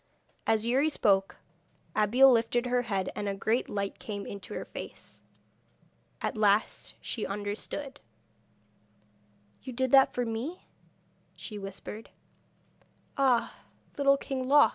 [0.47, 1.37] As Youri spoke
[1.95, 5.21] Abeille lifted her head, and a great light came into her face.
[6.23, 7.99] At last she understood.
[9.61, 10.65] 'You did that for me?'
[11.37, 12.09] she whispered.
[13.15, 13.57] 'Ah,
[13.95, 14.69] Little King Loc